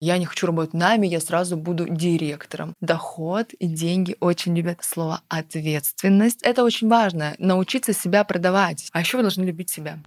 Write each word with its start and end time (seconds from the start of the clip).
Я 0.00 0.18
не 0.18 0.26
хочу 0.26 0.46
работать 0.46 0.74
нами, 0.74 1.06
я 1.06 1.20
сразу 1.20 1.56
буду 1.56 1.88
директором. 1.88 2.74
Доход 2.82 3.54
и 3.54 3.66
деньги 3.66 4.14
очень 4.20 4.54
любят 4.54 4.84
слово 4.84 5.22
ответственность. 5.28 6.42
Это 6.42 6.64
очень 6.64 6.88
важно. 6.88 7.34
Научиться 7.38 7.94
себя 7.94 8.22
продавать. 8.24 8.90
А 8.92 9.00
еще 9.00 9.16
вы 9.16 9.22
должны 9.22 9.44
любить 9.44 9.70
себя. 9.70 9.98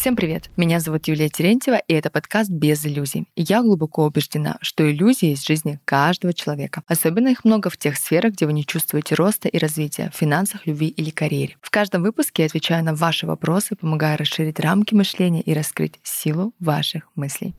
Всем 0.00 0.16
привет! 0.16 0.48
Меня 0.56 0.80
зовут 0.80 1.08
Юлия 1.08 1.28
Терентьева, 1.28 1.76
и 1.76 1.92
это 1.92 2.08
подкаст 2.08 2.48
«Без 2.48 2.86
иллюзий». 2.86 3.26
Я 3.36 3.60
глубоко 3.60 4.06
убеждена, 4.06 4.56
что 4.62 4.90
иллюзии 4.90 5.28
есть 5.28 5.44
в 5.44 5.46
жизни 5.46 5.78
каждого 5.84 6.32
человека. 6.32 6.82
Особенно 6.86 7.28
их 7.28 7.44
много 7.44 7.68
в 7.68 7.76
тех 7.76 7.98
сферах, 7.98 8.32
где 8.32 8.46
вы 8.46 8.54
не 8.54 8.64
чувствуете 8.64 9.14
роста 9.14 9.48
и 9.48 9.58
развития, 9.58 10.10
в 10.14 10.16
финансах, 10.16 10.66
любви 10.66 10.86
или 10.86 11.10
карьере. 11.10 11.58
В 11.60 11.68
каждом 11.68 12.02
выпуске 12.02 12.44
я 12.44 12.46
отвечаю 12.46 12.82
на 12.82 12.94
ваши 12.94 13.26
вопросы, 13.26 13.76
помогая 13.76 14.16
расширить 14.16 14.58
рамки 14.58 14.94
мышления 14.94 15.42
и 15.42 15.52
раскрыть 15.52 16.00
силу 16.02 16.54
ваших 16.60 17.06
мыслей. 17.14 17.54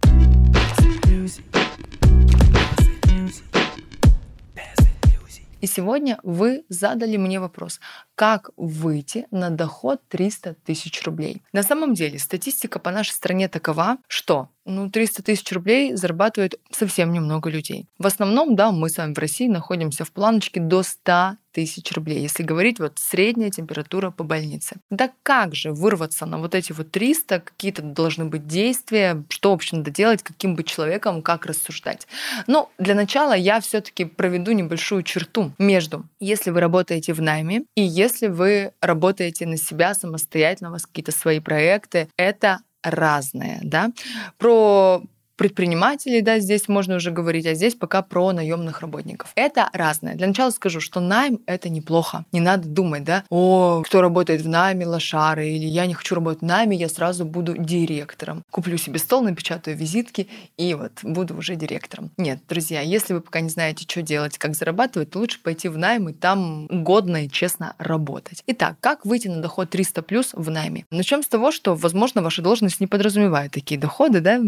И 5.62 5.68
сегодня 5.68 6.20
вы 6.24 6.66
задали 6.70 7.18
мне 7.18 7.40
вопрос, 7.40 7.80
как 8.16 8.50
выйти 8.58 9.28
на 9.30 9.52
доход 9.52 10.02
300 10.10 10.56
тысяч 10.66 11.04
рублей. 11.04 11.44
На 11.54 11.62
самом 11.62 11.94
деле 11.94 12.18
статистика 12.18 12.80
по 12.80 12.90
нашей 12.90 13.12
стране 13.12 13.48
такова, 13.48 13.98
что 14.08 14.50
ну, 14.66 14.90
300 14.90 15.24
тысяч 15.24 15.52
рублей 15.52 15.96
зарабатывает 15.96 16.60
совсем 16.72 17.14
немного 17.14 17.50
людей. 17.50 17.88
В 18.00 18.08
основном, 18.08 18.56
да, 18.56 18.72
мы 18.72 18.90
с 18.90 18.98
вами 18.98 19.14
в 19.14 19.20
России 19.20 19.48
находимся 19.48 20.04
в 20.04 20.12
планочке 20.12 20.60
до 20.60 20.84
100 20.84 21.38
тысяч 21.52 21.92
рублей, 21.92 22.22
если 22.22 22.44
говорить 22.44 22.80
вот 22.80 22.94
средняя 22.98 23.50
температура 23.50 24.12
по 24.12 24.24
больнице. 24.24 24.78
Да 24.90 25.12
как 25.24 25.56
же 25.56 25.72
вырваться 25.72 26.26
на 26.26 26.38
вот 26.38 26.56
эти 26.56 26.72
вот 26.72 26.92
300, 26.92 27.40
какие-то 27.42 27.82
должны 27.82 28.26
быть 28.26 28.48
действия, 28.48 29.24
что, 29.30 29.52
в 29.52 29.54
общем, 29.54 29.80
надо 29.80 29.92
делать, 29.92 30.24
каким 30.24 30.56
быть 30.56 30.68
человеком, 30.68 31.22
как 31.22 31.46
рассуждать. 31.46 32.08
Но 32.48 32.72
для 32.78 32.96
начала 32.96 33.34
я 33.34 33.60
все 33.60 33.82
таки 33.82 34.06
проведу 34.06 34.52
небольшую 34.52 35.04
черту 35.04 35.52
между, 35.58 36.06
если 36.20 36.52
вы 36.52 36.60
работаете 36.60 37.14
в 37.14 37.22
найме 37.22 37.64
и 37.76 37.82
если 37.82 38.28
вы 38.28 38.72
работаете 38.82 39.46
на 39.46 39.58
себя 39.58 39.94
самостоятельно, 39.94 40.70
у 40.70 40.74
вас 40.74 40.86
какие-то 40.86 41.12
свои 41.12 41.40
проекты, 41.40 42.08
это 42.18 42.60
разное, 42.84 43.60
да. 43.64 43.92
Про 44.38 45.04
предпринимателей, 45.42 46.22
да, 46.22 46.38
здесь 46.38 46.68
можно 46.68 46.98
уже 46.98 47.10
говорить, 47.10 47.48
а 47.48 47.56
здесь 47.56 47.74
пока 47.74 48.04
про 48.04 48.32
наемных 48.32 48.82
работников. 48.82 49.32
Это 49.34 49.72
разное. 49.74 50.14
Для 50.14 50.28
начала 50.28 50.52
скажу, 50.52 50.80
что 50.80 51.00
найм— 51.00 51.40
это 51.48 51.68
неплохо. 51.68 52.26
Не 52.32 52.40
надо 52.40 52.70
думать, 52.70 53.04
да, 53.04 53.24
о, 53.32 53.82
кто 53.84 54.02
работает 54.02 54.42
в 54.42 54.48
найме, 54.48 54.86
лошары, 54.86 55.50
или 55.50 55.66
я 55.66 55.88
не 55.88 55.96
хочу 55.96 56.14
работать 56.14 56.44
в 56.44 56.46
найме, 56.46 56.78
я 56.78 56.88
сразу 56.90 57.26
буду 57.26 57.58
директором. 57.58 58.44
Куплю 58.52 58.78
себе 58.78 59.00
стол, 59.00 59.24
напечатаю 59.24 59.76
визитки 59.76 60.28
и 60.58 60.76
вот 60.76 60.92
буду 61.02 61.36
уже 61.36 61.56
директором. 61.56 62.12
Нет, 62.18 62.42
друзья, 62.48 62.82
если 62.82 63.16
вы 63.16 63.22
пока 63.22 63.42
не 63.42 63.50
знаете, 63.50 63.86
что 63.90 64.04
делать, 64.04 64.38
как 64.38 64.54
зарабатывать, 64.54 65.10
то 65.10 65.18
лучше 65.18 65.42
пойти 65.42 65.70
в 65.70 65.78
найм 65.80 66.10
и 66.10 66.14
там 66.14 66.68
годно 66.68 67.26
и 67.26 67.30
честно 67.32 67.74
работать. 67.80 68.44
Итак, 68.46 68.76
как 68.80 69.08
выйти 69.08 69.28
на 69.28 69.42
доход 69.42 69.72
300 69.72 70.04
плюс 70.04 70.30
в 70.34 70.52
найме? 70.52 70.86
Начнем 70.92 71.24
с 71.24 71.28
того, 71.28 71.52
что, 71.52 71.74
возможно, 71.74 72.22
ваша 72.22 72.44
должность 72.44 72.80
не 72.80 72.86
подразумевает 72.86 73.54
такие 73.54 73.80
доходы, 73.80 74.20
да, 74.20 74.40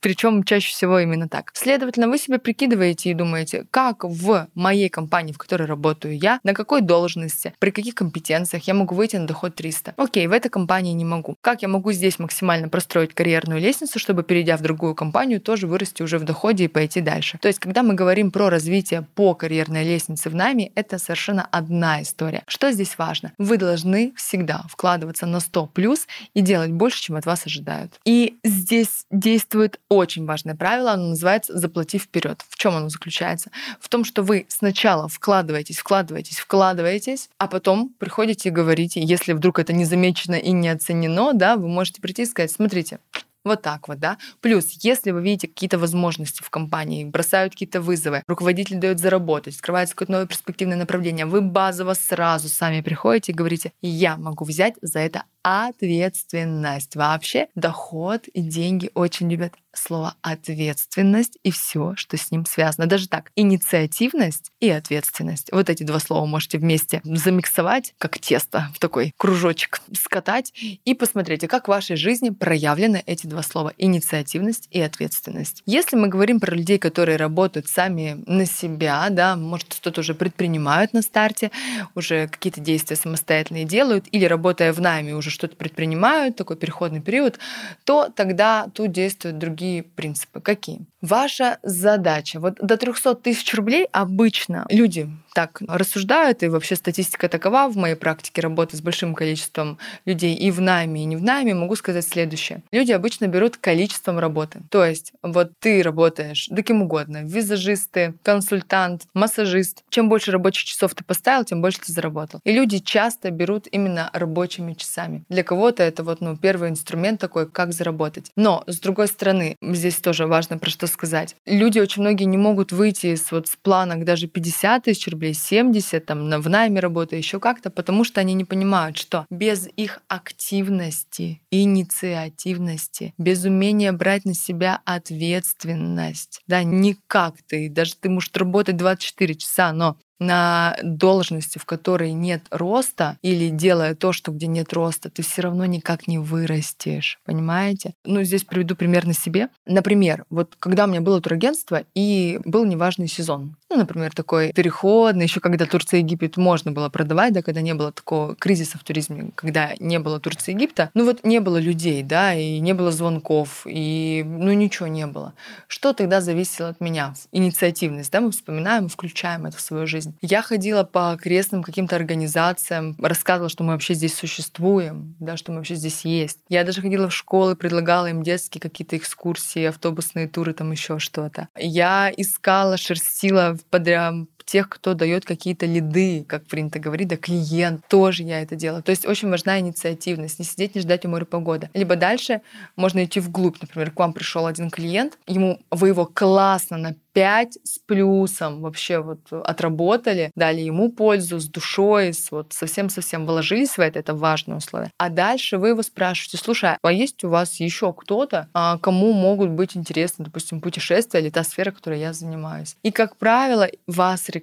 причем 0.00 0.41
чаще 0.44 0.72
всего 0.72 0.98
именно 0.98 1.28
так. 1.28 1.50
Следовательно, 1.54 2.08
вы 2.08 2.18
себе 2.18 2.38
прикидываете 2.38 3.10
и 3.10 3.14
думаете, 3.14 3.66
как 3.70 4.04
в 4.04 4.48
моей 4.54 4.88
компании, 4.88 5.32
в 5.32 5.38
которой 5.38 5.64
работаю 5.64 6.16
я, 6.16 6.40
на 6.44 6.54
какой 6.54 6.80
должности, 6.80 7.54
при 7.58 7.70
каких 7.70 7.94
компетенциях 7.94 8.64
я 8.64 8.74
могу 8.74 8.94
выйти 8.94 9.16
на 9.16 9.26
доход 9.26 9.54
300. 9.54 9.94
Окей, 9.96 10.26
в 10.26 10.32
этой 10.32 10.48
компании 10.48 10.92
не 10.92 11.04
могу. 11.04 11.36
Как 11.40 11.62
я 11.62 11.68
могу 11.68 11.92
здесь 11.92 12.18
максимально 12.18 12.68
простроить 12.68 13.14
карьерную 13.14 13.60
лестницу, 13.60 13.98
чтобы, 13.98 14.22
перейдя 14.22 14.56
в 14.56 14.62
другую 14.62 14.94
компанию, 14.94 15.40
тоже 15.40 15.66
вырасти 15.66 16.02
уже 16.02 16.18
в 16.18 16.24
доходе 16.24 16.64
и 16.64 16.68
пойти 16.68 17.00
дальше. 17.00 17.38
То 17.38 17.48
есть, 17.48 17.58
когда 17.58 17.82
мы 17.82 17.94
говорим 17.94 18.30
про 18.30 18.50
развитие 18.50 19.06
по 19.14 19.34
карьерной 19.34 19.84
лестнице 19.84 20.30
в 20.30 20.34
найме, 20.34 20.72
это 20.74 20.98
совершенно 20.98 21.46
одна 21.50 22.02
история. 22.02 22.42
Что 22.46 22.70
здесь 22.72 22.96
важно? 22.98 23.32
Вы 23.38 23.56
должны 23.58 24.12
всегда 24.16 24.64
вкладываться 24.68 25.26
на 25.26 25.40
100 25.40 25.66
плюс 25.66 26.06
и 26.34 26.40
делать 26.40 26.70
больше, 26.70 27.02
чем 27.02 27.16
от 27.16 27.26
вас 27.26 27.46
ожидают. 27.46 28.00
И 28.04 28.38
здесь 28.44 29.06
действует 29.10 29.80
очень 29.88 30.26
важное 30.32 30.54
правило, 30.54 30.92
оно 30.92 31.10
называется 31.10 31.56
«заплати 31.56 31.98
вперед». 31.98 32.42
В 32.48 32.56
чем 32.56 32.74
оно 32.74 32.88
заключается? 32.88 33.50
В 33.78 33.88
том, 33.90 34.02
что 34.04 34.22
вы 34.22 34.46
сначала 34.48 35.08
вкладываетесь, 35.08 35.78
вкладываетесь, 35.78 36.38
вкладываетесь, 36.38 37.28
а 37.36 37.48
потом 37.48 37.90
приходите 37.98 38.48
и 38.48 38.52
говорите, 38.52 39.02
если 39.02 39.34
вдруг 39.34 39.58
это 39.58 39.74
не 39.74 39.84
замечено 39.84 40.36
и 40.36 40.52
не 40.52 40.70
оценено, 40.70 41.34
да, 41.34 41.56
вы 41.56 41.68
можете 41.68 42.00
прийти 42.00 42.22
и 42.22 42.26
сказать, 42.26 42.50
смотрите, 42.50 42.98
вот 43.44 43.62
так 43.62 43.88
вот, 43.88 43.98
да. 43.98 44.18
Плюс, 44.40 44.78
если 44.80 45.10
вы 45.10 45.20
видите 45.20 45.48
какие-то 45.48 45.78
возможности 45.78 46.42
в 46.42 46.50
компании, 46.50 47.04
бросают 47.04 47.52
какие-то 47.54 47.80
вызовы, 47.80 48.22
руководитель 48.28 48.76
дает 48.76 49.00
заработать, 49.00 49.56
открывается 49.56 49.94
какое-то 49.94 50.12
новое 50.12 50.26
перспективное 50.26 50.76
направление, 50.76 51.26
вы 51.26 51.40
базово 51.40 51.94
сразу 51.94 52.48
сами 52.48 52.80
приходите 52.80 53.32
и 53.32 53.34
говорите, 53.34 53.72
я 53.82 54.16
могу 54.16 54.44
взять 54.44 54.74
за 54.80 55.00
это 55.00 55.24
ответственность. 55.42 56.94
Вообще 56.94 57.48
доход 57.56 58.28
и 58.28 58.40
деньги 58.40 58.90
очень 58.94 59.28
любят 59.28 59.54
слово 59.74 60.14
ответственность 60.22 61.38
и 61.42 61.50
все, 61.50 61.94
что 61.96 62.16
с 62.16 62.30
ним 62.30 62.46
связано. 62.46 62.86
Даже 62.86 63.08
так, 63.08 63.30
инициативность 63.36 64.50
и 64.60 64.68
ответственность. 64.68 65.50
Вот 65.52 65.70
эти 65.70 65.82
два 65.82 65.98
слова 65.98 66.26
можете 66.26 66.58
вместе 66.58 67.00
замиксовать, 67.04 67.94
как 67.98 68.18
тесто, 68.18 68.68
в 68.74 68.78
такой 68.78 69.12
кружочек 69.16 69.80
скатать 69.96 70.52
и 70.84 70.94
посмотрите, 70.94 71.48
как 71.48 71.64
в 71.64 71.68
вашей 71.68 71.96
жизни 71.96 72.30
проявлены 72.30 73.02
эти 73.06 73.26
два 73.26 73.42
слова 73.42 73.72
инициативность 73.78 74.68
и 74.70 74.80
ответственность. 74.80 75.62
Если 75.66 75.96
мы 75.96 76.08
говорим 76.08 76.40
про 76.40 76.54
людей, 76.54 76.78
которые 76.78 77.16
работают 77.16 77.68
сами 77.68 78.22
на 78.26 78.46
себя, 78.46 79.06
да, 79.10 79.36
может, 79.36 79.72
что-то 79.72 80.00
уже 80.00 80.14
предпринимают 80.14 80.92
на 80.92 81.02
старте, 81.02 81.50
уже 81.94 82.28
какие-то 82.28 82.60
действия 82.60 82.96
самостоятельные 82.96 83.64
делают, 83.64 84.06
или 84.10 84.24
работая 84.24 84.72
в 84.72 84.80
найме 84.80 85.14
уже 85.14 85.30
что-то 85.30 85.56
предпринимают, 85.56 86.36
такой 86.36 86.56
переходный 86.56 87.00
период, 87.00 87.38
то 87.84 88.10
тогда 88.14 88.68
тут 88.74 88.92
действуют 88.92 89.38
другие 89.38 89.61
принципы. 89.96 90.40
Какие? 90.40 90.80
Ваша 91.00 91.58
задача. 91.62 92.40
Вот 92.40 92.54
до 92.60 92.76
300 92.76 93.14
тысяч 93.16 93.54
рублей 93.54 93.86
обычно 93.92 94.66
люди 94.68 95.08
так 95.34 95.60
рассуждают, 95.66 96.42
и 96.42 96.48
вообще 96.48 96.76
статистика 96.76 97.28
такова 97.28 97.68
в 97.68 97.76
моей 97.76 97.94
практике 97.94 98.42
работы 98.42 98.76
с 98.76 98.80
большим 98.80 99.14
количеством 99.14 99.78
людей 100.04 100.34
и 100.34 100.50
в 100.50 100.60
найме, 100.60 101.02
и 101.02 101.04
не 101.06 101.16
в 101.16 101.22
найме, 101.22 101.54
могу 101.54 101.76
сказать 101.76 102.06
следующее. 102.06 102.62
Люди 102.72 102.92
обычно 102.92 103.26
берут 103.26 103.56
количеством 103.56 104.18
работы. 104.18 104.60
То 104.70 104.84
есть 104.84 105.12
вот 105.22 105.52
ты 105.58 105.82
работаешь 105.82 106.48
да 106.50 106.62
кем 106.62 106.82
угодно, 106.82 107.22
визажисты, 107.22 108.14
консультант, 108.22 109.02
массажист. 109.14 109.84
Чем 109.88 110.08
больше 110.08 110.30
рабочих 110.32 110.64
часов 110.64 110.94
ты 110.94 111.04
поставил, 111.04 111.44
тем 111.44 111.62
больше 111.62 111.80
ты 111.80 111.92
заработал. 111.92 112.40
И 112.44 112.52
люди 112.52 112.78
часто 112.78 113.30
берут 113.30 113.66
именно 113.70 114.10
рабочими 114.12 114.74
часами. 114.74 115.24
Для 115.28 115.42
кого-то 115.42 115.82
это 115.82 116.02
вот 116.02 116.20
ну, 116.20 116.36
первый 116.36 116.70
инструмент 116.70 117.20
такой, 117.20 117.48
как 117.48 117.72
заработать. 117.72 118.30
Но, 118.36 118.64
с 118.66 118.78
другой 118.80 119.08
стороны, 119.08 119.56
здесь 119.62 119.96
тоже 119.96 120.26
важно 120.26 120.58
про 120.58 120.70
что 120.70 120.86
сказать. 120.86 121.36
Люди 121.46 121.78
очень 121.78 122.02
многие 122.02 122.24
не 122.24 122.38
могут 122.38 122.72
выйти 122.72 123.14
с, 123.14 123.30
вот, 123.32 123.48
с 123.48 123.56
плана 123.56 124.02
даже 124.04 124.26
50 124.26 124.84
тысяч 124.84 125.06
рублей, 125.08 125.21
рублей 125.22 125.34
70, 125.34 126.04
там, 126.04 126.42
в 126.42 126.48
найме 126.48 126.80
работа, 126.80 127.14
еще 127.14 127.38
как-то, 127.38 127.70
потому 127.70 128.02
что 128.02 128.20
они 128.20 128.34
не 128.34 128.44
понимают, 128.44 128.98
что 128.98 129.24
без 129.30 129.68
их 129.76 130.00
активности, 130.08 131.40
инициативности, 131.52 133.14
без 133.18 133.44
умения 133.44 133.92
брать 133.92 134.24
на 134.24 134.34
себя 134.34 134.80
ответственность, 134.84 136.40
да, 136.48 136.64
никак 136.64 137.36
ты, 137.46 137.70
даже 137.70 137.94
ты 137.94 138.08
можешь 138.08 138.32
работать 138.34 138.76
24 138.76 139.34
часа, 139.36 139.72
но 139.72 139.96
на 140.22 140.76
должности, 140.82 141.58
в 141.58 141.64
которой 141.64 142.12
нет 142.12 142.42
роста, 142.50 143.18
или 143.22 143.48
делая 143.48 143.94
то, 143.94 144.12
что 144.12 144.32
где 144.32 144.46
нет 144.46 144.72
роста, 144.72 145.10
ты 145.10 145.22
все 145.22 145.42
равно 145.42 145.66
никак 145.66 146.08
не 146.08 146.18
вырастешь, 146.18 147.18
понимаете? 147.24 147.94
Ну, 148.04 148.22
здесь 148.22 148.44
приведу 148.44 148.76
пример 148.76 149.06
на 149.06 149.14
себе. 149.14 149.48
Например, 149.66 150.24
вот 150.30 150.54
когда 150.58 150.84
у 150.84 150.88
меня 150.88 151.00
было 151.00 151.20
турагентство, 151.20 151.82
и 151.94 152.40
был 152.44 152.64
неважный 152.64 153.08
сезон, 153.08 153.56
ну, 153.72 153.78
например, 153.78 154.12
такой 154.14 154.52
переходный, 154.52 155.24
еще 155.24 155.40
когда 155.40 155.66
Турция 155.66 156.00
и 156.00 156.02
Египет 156.02 156.36
можно 156.36 156.72
было 156.72 156.88
продавать, 156.88 157.32
да, 157.32 157.42
когда 157.42 157.60
не 157.62 157.74
было 157.74 157.90
такого 157.90 158.36
кризиса 158.36 158.78
в 158.78 158.84
туризме, 158.84 159.30
когда 159.34 159.72
не 159.80 159.98
было 159.98 160.20
Турции 160.20 160.52
и 160.52 160.54
Египта, 160.54 160.90
ну 160.94 161.04
вот 161.04 161.24
не 161.24 161.40
было 161.40 161.56
людей, 161.56 162.02
да, 162.02 162.34
и 162.34 162.58
не 162.60 162.74
было 162.74 162.92
звонков, 162.92 163.66
и 163.66 164.24
ну 164.26 164.52
ничего 164.52 164.88
не 164.88 165.06
было. 165.06 165.34
Что 165.68 165.92
тогда 165.92 166.20
зависело 166.20 166.68
от 166.68 166.80
меня? 166.80 167.14
Инициативность, 167.32 168.12
да, 168.12 168.20
мы 168.20 168.30
вспоминаем, 168.30 168.88
включаем 168.88 169.46
это 169.46 169.56
в 169.56 169.60
свою 169.60 169.86
жизнь. 169.86 170.11
Я 170.20 170.42
ходила 170.42 170.84
по 170.84 171.12
окрестным 171.12 171.62
каким-то 171.62 171.96
организациям, 171.96 172.96
рассказывала, 173.00 173.48
что 173.48 173.64
мы 173.64 173.72
вообще 173.72 173.94
здесь 173.94 174.14
существуем, 174.14 175.16
да, 175.20 175.36
что 175.36 175.52
мы 175.52 175.58
вообще 175.58 175.74
здесь 175.74 176.04
есть. 176.04 176.38
Я 176.48 176.64
даже 176.64 176.82
ходила 176.82 177.08
в 177.08 177.14
школы, 177.14 177.56
предлагала 177.56 178.10
им 178.10 178.22
детские 178.22 178.60
какие-то 178.60 178.96
экскурсии, 178.96 179.64
автобусные 179.64 180.28
туры, 180.28 180.52
там 180.52 180.72
еще 180.72 180.98
что-то. 180.98 181.48
Я 181.56 182.12
искала, 182.16 182.76
шерстила 182.76 183.56
подряд 183.70 184.14
тех, 184.52 184.68
кто 184.68 184.92
дает 184.92 185.24
какие-то 185.24 185.64
лиды, 185.64 186.26
как 186.28 186.44
принято 186.44 186.78
говорить, 186.78 187.08
да, 187.08 187.16
клиент, 187.16 187.86
тоже 187.88 188.22
я 188.22 188.42
это 188.42 188.54
делаю. 188.54 188.82
То 188.82 188.90
есть 188.90 189.06
очень 189.06 189.30
важна 189.30 189.58
инициативность, 189.58 190.38
не 190.38 190.44
сидеть, 190.44 190.74
не 190.74 190.82
ждать 190.82 191.06
у 191.06 191.08
моря 191.08 191.24
погоды. 191.24 191.70
Либо 191.72 191.96
дальше 191.96 192.42
можно 192.76 193.02
идти 193.02 193.18
вглубь. 193.18 193.56
Например, 193.62 193.90
к 193.90 193.98
вам 193.98 194.12
пришел 194.12 194.46
один 194.46 194.68
клиент, 194.68 195.18
ему 195.26 195.58
вы 195.70 195.88
его 195.88 196.04
классно 196.04 196.76
на 196.76 196.94
5 197.12 197.58
с 197.62 197.78
плюсом 197.78 198.60
вообще 198.60 199.00
вот 199.00 199.20
отработали, 199.32 200.30
дали 200.34 200.60
ему 200.60 200.90
пользу 200.90 201.38
с 201.38 201.46
душой, 201.46 202.12
с 202.12 202.30
вот 202.30 202.52
совсем-совсем 202.52 203.26
вложились 203.26 203.76
в 203.76 203.80
это, 203.80 203.98
это 203.98 204.14
важное 204.14 204.56
условие. 204.56 204.90
А 204.98 205.08
дальше 205.08 205.58
вы 205.58 205.68
его 205.68 205.82
спрашиваете, 205.82 206.38
слушай, 206.38 206.76
а 206.82 206.92
есть 206.92 207.24
у 207.24 207.28
вас 207.28 207.60
еще 207.60 207.92
кто-то, 207.92 208.48
а, 208.54 208.78
кому 208.78 209.12
могут 209.12 209.50
быть 209.50 209.76
интересны, 209.76 210.24
допустим, 210.24 210.60
путешествия 210.60 211.20
или 211.20 211.30
та 211.30 211.44
сфера, 211.44 211.70
которой 211.70 212.00
я 212.00 212.12
занимаюсь? 212.12 212.76
И, 212.82 212.90
как 212.90 213.16
правило, 213.16 213.68
вас 213.86 214.28
рекомендуют. 214.28 214.41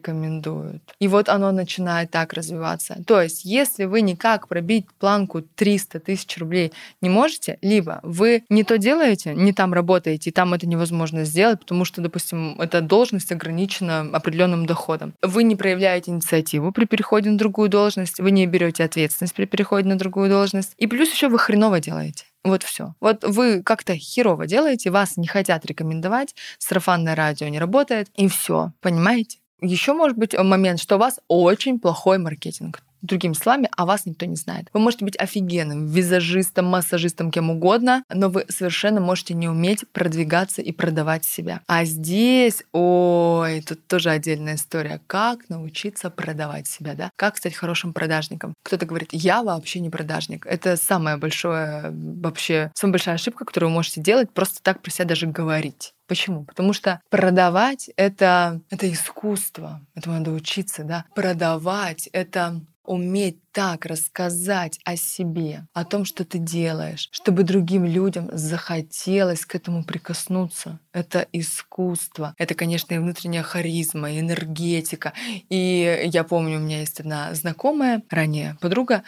И 1.00 1.08
вот 1.08 1.30
оно 1.30 1.52
начинает 1.52 2.12
так 2.12 2.34
развиваться. 2.34 3.02
То 3.06 3.22
есть, 3.22 3.46
если 3.46 3.86
вы 3.86 4.02
никак 4.02 4.48
пробить 4.48 4.86
планку 5.00 5.42
300 5.42 6.00
тысяч 6.00 6.38
рублей 6.38 6.74
не 7.02 7.10
можете, 7.10 7.58
либо 7.62 8.00
вы 8.04 8.44
не 8.50 8.64
то 8.64 8.78
делаете, 8.78 9.34
не 9.36 9.54
там 9.54 9.74
работаете, 9.74 10.30
и 10.30 10.34
там 10.34 10.54
это 10.54 10.68
невозможно 10.68 11.26
сделать, 11.26 11.60
потому 11.60 11.86
что, 11.86 12.02
допустим, 12.02 12.60
эта 12.60 12.82
должность 12.82 13.32
ограничена 13.32 14.02
определенным 14.14 14.66
доходом. 14.66 15.14
Вы 15.22 15.44
не 15.44 15.56
проявляете 15.56 16.12
инициативу 16.12 16.72
при 16.72 16.86
переходе 16.86 17.30
на 17.30 17.38
другую 17.38 17.70
должность, 17.70 18.20
вы 18.20 18.32
не 18.32 18.46
берете 18.46 18.84
ответственность 18.84 19.36
при 19.36 19.46
переходе 19.46 19.88
на 19.88 19.98
другую 19.98 20.30
должность. 20.30 20.74
И 20.78 20.88
плюс 20.88 21.12
еще 21.12 21.30
вы 21.30 21.40
хреново 21.40 21.80
делаете. 21.80 22.26
Вот 22.44 22.64
все. 22.64 22.94
Вот 23.02 23.24
вы 23.24 23.62
как-то 23.64 23.96
херово 23.96 24.48
делаете, 24.48 24.92
вас 24.92 25.18
не 25.18 25.28
хотят 25.28 25.66
рекомендовать, 25.66 26.36
сарафанное 26.58 27.16
радио 27.16 27.48
не 27.50 27.60
работает, 27.60 28.10
и 28.16 28.28
все. 28.28 28.72
Понимаете? 28.82 29.40
Еще 29.62 29.94
может 29.94 30.18
быть 30.18 30.38
момент, 30.38 30.80
что 30.80 30.96
у 30.96 31.00
вас 31.00 31.20
очень 31.28 31.80
плохой 31.80 32.18
маркетинг. 32.18 32.82
Другими 33.02 33.34
словами, 33.34 33.70
о 33.76 33.86
вас 33.86 34.06
никто 34.06 34.26
не 34.26 34.36
знает. 34.36 34.68
Вы 34.74 34.80
можете 34.80 35.06
быть 35.06 35.18
офигенным 35.18 35.88
визажистом, 35.88 36.66
массажистом, 36.66 37.32
кем 37.32 37.50
угодно, 37.50 38.04
но 38.14 38.30
вы 38.30 38.46
совершенно 38.50 39.00
можете 39.00 39.34
не 39.34 39.48
уметь 39.48 39.86
продвигаться 39.92 40.62
и 40.62 40.72
продавать 40.72 41.26
себя. 41.26 41.62
А 41.68 41.86
здесь, 41.86 42.64
ой, 42.72 43.62
тут 43.62 43.88
тоже 43.88 44.10
отдельная 44.10 44.56
история. 44.56 45.02
Как 45.08 45.50
научиться 45.50 46.10
продавать 46.10 46.68
себя, 46.68 46.94
да? 46.94 47.10
Как 47.16 47.38
стать 47.38 47.56
хорошим 47.56 47.94
продажником? 47.94 48.54
Кто-то 48.64 48.86
говорит, 48.86 49.10
я 49.12 49.44
вообще 49.44 49.80
не 49.80 49.90
продажник. 49.90 50.46
Это 50.46 50.76
самая 50.78 51.18
большая, 51.18 51.92
вообще, 51.94 52.72
самая 52.76 52.94
большая 52.94 53.16
ошибка, 53.16 53.46
которую 53.46 53.70
вы 53.70 53.76
можете 53.76 54.02
делать, 54.02 54.32
просто 54.32 54.62
так 54.62 54.82
про 54.82 54.92
себя 54.92 55.06
даже 55.06 55.28
говорить. 55.28 55.94
Почему? 56.08 56.44
Потому 56.44 56.74
что 56.74 57.02
продавать 57.12 57.92
это, 57.96 58.62
это 58.72 58.92
искусство, 58.92 59.82
этому 59.94 60.18
надо 60.18 60.32
учиться, 60.32 60.84
да. 60.84 61.06
Продавать 61.14 62.10
это 62.12 62.62
уметь 62.90 63.49
так 63.52 63.86
рассказать 63.86 64.80
о 64.86 64.96
себе, 64.96 65.68
о 65.74 65.86
том, 65.86 66.06
что 66.06 66.26
ты 66.26 66.38
делаешь, 66.38 67.10
чтобы 67.12 67.44
другим 67.44 67.86
людям 67.86 68.30
захотелось 68.32 69.46
к 69.46 69.56
этому 69.56 69.84
прикоснуться. 69.84 70.80
Это 70.94 71.28
искусство. 71.32 72.34
Это, 72.38 72.56
конечно, 72.56 72.94
и 72.94 72.98
внутренняя 72.98 73.44
харизма, 73.44 74.12
и 74.12 74.20
энергетика. 74.20 75.14
И 75.50 76.10
я 76.12 76.24
помню, 76.24 76.58
у 76.58 76.62
меня 76.62 76.80
есть 76.80 77.00
одна 77.00 77.34
знакомая, 77.34 78.04
ранее 78.10 78.58
подруга, 78.62 79.04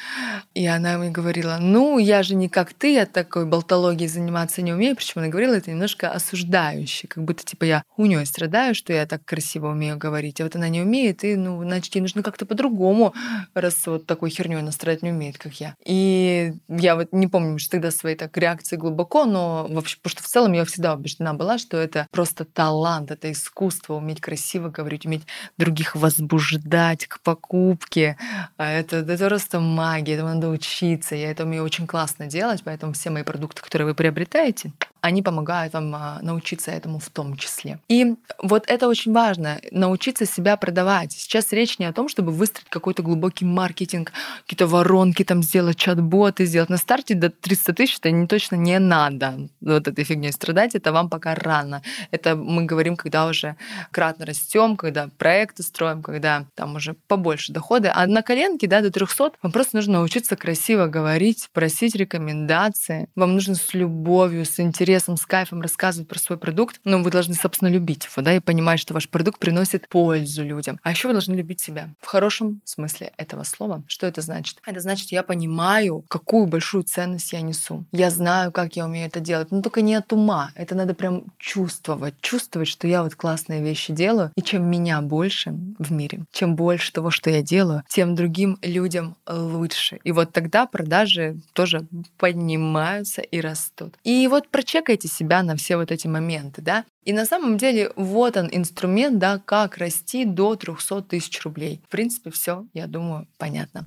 и 0.53 0.65
она 0.65 0.97
мне 0.97 1.09
говорила, 1.09 1.57
ну, 1.59 1.97
я 1.97 2.23
же 2.23 2.35
не 2.35 2.49
как 2.49 2.73
ты, 2.73 2.93
я 2.93 3.05
такой 3.05 3.45
болтологией 3.45 4.09
заниматься 4.09 4.61
не 4.61 4.73
умею. 4.73 4.95
Причем 4.95 5.21
она 5.21 5.27
говорила 5.27 5.53
это 5.53 5.71
немножко 5.71 6.11
осуждающе, 6.11 7.07
как 7.07 7.23
будто 7.23 7.43
типа 7.43 7.65
я 7.65 7.83
у 7.97 8.05
нее 8.05 8.25
страдаю, 8.25 8.75
что 8.75 8.93
я 8.93 9.05
так 9.05 9.23
красиво 9.25 9.67
умею 9.67 9.97
говорить, 9.97 10.41
а 10.41 10.43
вот 10.43 10.55
она 10.55 10.69
не 10.69 10.81
умеет, 10.81 11.23
и, 11.23 11.35
ну, 11.35 11.61
значит, 11.63 11.93
ей 11.95 12.01
нужно 12.01 12.23
как-то 12.23 12.45
по-другому, 12.45 13.13
раз 13.53 13.85
вот 13.85 14.05
такой 14.05 14.30
херню 14.31 14.59
она 14.59 14.71
страдать 14.71 15.03
не 15.03 15.11
умеет, 15.11 15.37
как 15.37 15.53
я. 15.53 15.75
И 15.85 16.53
я 16.67 16.95
вот 16.95 17.09
не 17.11 17.27
помню 17.27 17.59
что 17.59 17.71
тогда 17.71 17.91
свои 17.91 18.15
так 18.15 18.35
реакции 18.37 18.75
глубоко, 18.75 19.25
но 19.25 19.67
вообще, 19.69 19.97
потому 19.97 20.11
что 20.11 20.23
в 20.23 20.27
целом 20.27 20.53
я 20.53 20.65
всегда 20.65 20.93
убеждена 20.95 21.33
была, 21.33 21.57
что 21.57 21.77
это 21.77 22.07
просто 22.11 22.45
талант, 22.45 23.11
это 23.11 23.31
искусство, 23.31 23.95
уметь 23.95 24.21
красиво 24.21 24.69
говорить, 24.69 25.05
уметь 25.05 25.23
других 25.57 25.95
возбуждать 25.95 27.07
к 27.07 27.19
покупке. 27.21 28.17
А 28.57 28.71
это, 28.71 28.97
это 28.97 29.27
просто 29.27 29.59
магия, 29.59 30.15
этому 30.15 30.29
надо 30.29 30.49
учиться. 30.49 31.15
Я 31.15 31.31
это 31.31 31.43
умею 31.43 31.63
очень 31.63 31.87
классно 31.87 32.27
делать, 32.27 32.61
поэтому 32.63 32.93
все 32.93 33.09
мои 33.09 33.23
продукты, 33.23 33.61
которые 33.61 33.87
вы 33.87 33.95
приобретаете, 33.95 34.71
они 35.01 35.23
помогают 35.23 35.73
вам 35.73 35.95
а, 35.95 36.19
научиться 36.21 36.71
этому 36.71 36.99
в 36.99 37.09
том 37.09 37.35
числе. 37.35 37.79
И 37.89 38.15
вот 38.41 38.65
это 38.67 38.87
очень 38.87 39.11
важно, 39.11 39.59
научиться 39.71 40.25
себя 40.25 40.57
продавать. 40.57 41.11
Сейчас 41.11 41.51
речь 41.51 41.79
не 41.79 41.85
о 41.85 41.93
том, 41.93 42.07
чтобы 42.07 42.31
выстроить 42.31 42.69
какой-то 42.69 43.01
глубокий 43.01 43.43
маркетинг, 43.43 44.11
какие-то 44.43 44.67
воронки 44.67 45.23
там 45.23 45.41
сделать, 45.41 45.77
чат-боты 45.77 46.45
сделать. 46.45 46.69
На 46.69 46.77
старте 46.77 47.15
до 47.15 47.31
300 47.31 47.73
тысяч 47.73 47.97
это 47.97 48.11
не, 48.11 48.27
точно 48.27 48.55
не 48.55 48.77
надо. 48.77 49.49
Вот 49.59 49.87
этой 49.87 50.03
фигней 50.03 50.31
страдать, 50.31 50.75
это 50.75 50.91
вам 50.91 51.09
пока 51.09 51.33
рано. 51.33 51.81
Это 52.11 52.35
мы 52.35 52.65
говорим, 52.65 52.95
когда 52.95 53.25
уже 53.25 53.55
кратно 53.91 54.25
растем, 54.25 54.77
когда 54.77 55.09
проекты 55.17 55.63
строим, 55.63 56.03
когда 56.03 56.45
там 56.55 56.75
уже 56.75 56.93
побольше 57.07 57.53
доходы. 57.53 57.91
А 57.93 58.05
на 58.05 58.21
коленке, 58.21 58.67
да, 58.67 58.81
до 58.81 58.91
300 58.91 59.31
вам 59.41 59.51
просто 59.51 59.77
нужно 59.77 59.93
научиться 59.93 60.35
красиво 60.35 60.85
говорить, 60.85 61.49
просить 61.53 61.95
рекомендации. 61.95 63.07
Вам 63.15 63.33
нужно 63.33 63.55
с 63.55 63.73
любовью, 63.73 64.45
с 64.45 64.59
интересом 64.59 64.90
интересом, 64.91 65.15
с 65.15 65.25
кайфом 65.25 65.61
рассказывать 65.61 66.09
про 66.09 66.19
свой 66.19 66.37
продукт, 66.37 66.81
но 66.83 67.01
вы 67.01 67.11
должны, 67.11 67.33
собственно, 67.33 67.69
любить 67.69 68.05
его, 68.05 68.21
да, 68.21 68.35
и 68.35 68.39
понимать, 68.39 68.79
что 68.79 68.93
ваш 68.93 69.07
продукт 69.07 69.39
приносит 69.39 69.87
пользу 69.87 70.43
людям. 70.43 70.79
А 70.83 70.91
еще 70.91 71.07
вы 71.07 71.13
должны 71.13 71.33
любить 71.33 71.61
себя 71.61 71.89
в 72.01 72.07
хорошем 72.07 72.61
смысле 72.65 73.13
этого 73.15 73.43
слова. 73.43 73.83
Что 73.87 74.05
это 74.05 74.21
значит? 74.21 74.57
Это 74.65 74.81
значит, 74.81 75.11
я 75.11 75.23
понимаю, 75.23 76.03
какую 76.09 76.45
большую 76.45 76.83
ценность 76.83 77.31
я 77.31 77.41
несу. 77.41 77.85
Я 77.93 78.09
знаю, 78.09 78.51
как 78.51 78.75
я 78.75 78.85
умею 78.85 79.07
это 79.07 79.21
делать, 79.21 79.49
но 79.51 79.61
только 79.61 79.81
не 79.81 79.95
от 79.95 80.11
ума. 80.11 80.51
Это 80.55 80.75
надо 80.75 80.93
прям 80.93 81.23
чувствовать, 81.37 82.15
чувствовать, 82.19 82.67
что 82.67 82.87
я 82.87 83.03
вот 83.03 83.15
классные 83.15 83.61
вещи 83.61 83.93
делаю, 83.93 84.31
и 84.35 84.41
чем 84.41 84.69
меня 84.69 85.01
больше 85.01 85.53
в 85.79 85.91
мире, 85.93 86.25
чем 86.33 86.55
больше 86.55 86.91
того, 86.91 87.11
что 87.11 87.29
я 87.29 87.41
делаю, 87.41 87.83
тем 87.87 88.15
другим 88.15 88.57
людям 88.61 89.15
лучше. 89.25 89.99
И 90.03 90.11
вот 90.11 90.33
тогда 90.33 90.65
продажи 90.65 91.37
тоже 91.53 91.87
поднимаются 92.17 93.21
и 93.21 93.39
растут. 93.39 93.95
И 94.03 94.27
вот 94.27 94.49
про 94.49 94.63
чекайте 94.81 95.07
себя 95.07 95.43
на 95.43 95.55
все 95.55 95.77
вот 95.77 95.91
эти 95.91 96.07
моменты, 96.07 96.61
да. 96.61 96.85
И 97.03 97.13
на 97.13 97.25
самом 97.25 97.57
деле 97.57 97.91
вот 97.95 98.35
он 98.35 98.49
инструмент, 98.51 99.19
да, 99.19 99.39
как 99.43 99.77
расти 99.77 100.25
до 100.25 100.55
300 100.55 101.03
тысяч 101.03 101.39
рублей. 101.43 101.81
В 101.85 101.91
принципе, 101.91 102.31
все, 102.31 102.65
я 102.73 102.87
думаю, 102.87 103.27
понятно. 103.37 103.85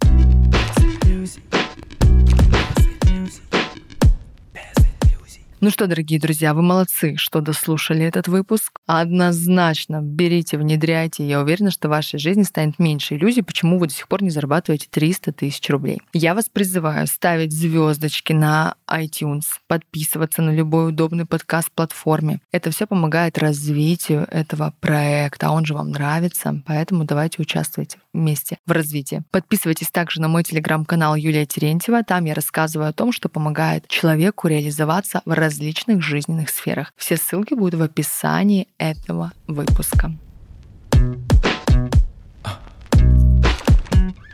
Ну 5.65 5.71
что, 5.71 5.87
дорогие 5.87 6.21
друзья, 6.21 6.53
вы 6.53 6.61
молодцы, 6.61 7.17
что 7.17 7.41
дослушали 7.41 8.05
этот 8.05 8.29
выпуск. 8.29 8.81
Однозначно 8.85 10.03
берите, 10.03 10.59
внедряйте. 10.59 11.27
Я 11.27 11.41
уверена, 11.41 11.71
что 11.71 11.89
в 11.89 11.93
вашей 11.93 12.19
жизни 12.19 12.43
станет 12.43 12.79
меньше 12.79 13.15
иллюзий, 13.15 13.41
почему 13.41 13.79
вы 13.79 13.87
до 13.87 13.95
сих 13.95 14.07
пор 14.07 14.23
не 14.23 14.29
зарабатываете 14.29 14.89
300 14.91 15.33
тысяч 15.33 15.71
рублей. 15.71 16.03
Я 16.13 16.35
вас 16.35 16.51
призываю 16.51 17.07
ставить 17.07 17.55
звездочки 17.55 18.35
на 18.35 18.75
iTunes, 18.87 19.45
подписываться 19.67 20.43
на 20.43 20.51
любой 20.51 20.91
удобный 20.91 21.25
подкаст-платформе. 21.25 22.41
Это 22.53 22.71
все 22.71 22.87
помогает 22.87 23.39
развитию 23.39 24.29
этого 24.31 24.75
проекта, 24.81 25.47
а 25.47 25.53
он 25.53 25.65
же 25.65 25.73
вам 25.73 25.93
нравится, 25.93 26.63
поэтому 26.67 27.05
давайте 27.05 27.41
участвуйте 27.41 28.01
месте 28.15 28.59
в 28.67 28.73
развитии. 28.73 29.23
Подписывайтесь 29.31 29.89
также 29.91 30.21
на 30.21 30.29
мой 30.29 30.45
телеграм-канал 30.45 31.17
Юлия 31.17 31.47
Терентьева. 31.47 32.03
Там 32.05 32.25
я 32.25 32.35
рассказываю 32.35 32.89
о 32.89 32.93
том, 32.93 33.13
что 33.13 33.29
помогает 33.29 33.89
человеку 33.89 34.49
реализоваться 34.49 35.23
в 35.25 35.33
различных 35.33 36.03
жизненных 36.03 36.49
сферах. 36.49 36.93
Все 36.97 37.17
ссылки 37.17 37.55
будут 37.55 37.75
в 37.75 37.83
описании 37.83 38.69
этого 38.79 39.33
выпуска. 39.47 40.13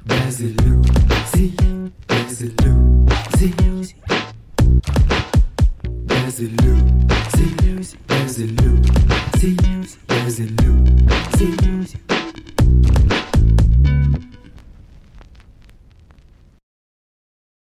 Без 0.05 0.41
иллюзий, 0.41 1.57
без 2.09 2.43
иллюзий. 2.43 3.80